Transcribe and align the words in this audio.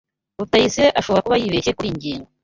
Rutayisire 0.37 0.89
ashobora 0.99 1.23
kuba 1.25 1.39
yibeshye 1.41 1.75
kuriyi 1.77 1.95
ngingo. 1.97 2.29